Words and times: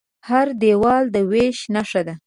هر 0.29 0.47
دیوال 0.61 1.03
د 1.15 1.15
وېش 1.31 1.57
نښه 1.75 2.01
ده. 2.07 2.15